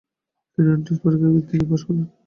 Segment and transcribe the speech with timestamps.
[0.51, 2.05] তিনি এন্ট্রান্স পরীক্ষায় বৃত্তী নিয়ে পাস করেন।